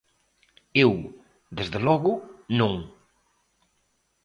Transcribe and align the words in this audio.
Eu, 0.85 0.91
desde 1.57 1.79
logo, 1.87 2.11
non. 2.59 2.73